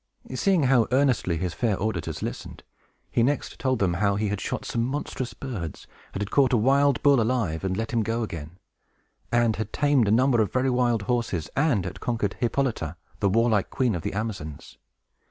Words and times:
Seeing 0.33 0.63
how 0.63 0.87
earnestly 0.91 1.37
his 1.37 1.53
fair 1.53 1.79
auditors 1.79 2.23
listened, 2.23 2.63
he 3.11 3.21
next 3.21 3.59
told 3.59 3.77
them 3.77 3.93
how 3.93 4.15
he 4.15 4.29
had 4.29 4.41
shot 4.41 4.65
some 4.65 4.83
monstrous 4.83 5.35
birds, 5.35 5.85
and 6.15 6.23
had 6.23 6.31
caught 6.31 6.53
a 6.53 6.57
wild 6.57 7.03
bull 7.03 7.21
alive 7.21 7.63
and 7.63 7.77
let 7.77 7.91
him 7.93 8.01
go 8.01 8.23
again, 8.23 8.57
and 9.31 9.57
had 9.57 9.71
tamed 9.71 10.07
a 10.07 10.11
number 10.11 10.41
of 10.41 10.51
very 10.51 10.71
wild 10.71 11.03
horses, 11.03 11.51
and 11.55 11.85
had 11.85 11.99
conquered 11.99 12.33
Hippolyta, 12.39 12.95
the 13.19 13.29
warlike 13.29 13.69
queen 13.69 13.93
of 13.93 14.01
the 14.01 14.13
Amazons. 14.13 14.79